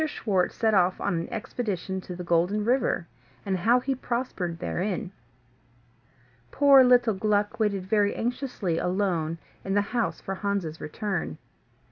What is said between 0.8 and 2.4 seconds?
ON AN EXPEDITION TO THE